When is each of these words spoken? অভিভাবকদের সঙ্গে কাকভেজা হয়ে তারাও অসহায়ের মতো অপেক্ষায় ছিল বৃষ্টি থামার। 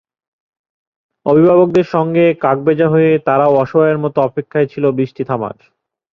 অভিভাবকদের 1.25 1.85
সঙ্গে 1.85 2.25
কাকভেজা 2.41 2.87
হয়ে 2.89 3.11
তারাও 3.27 3.53
অসহায়ের 3.55 3.99
মতো 4.03 4.17
অপেক্ষায় 4.21 4.67
ছিল 4.67 4.83
বৃষ্টি 4.97 5.23
থামার। 5.23 5.57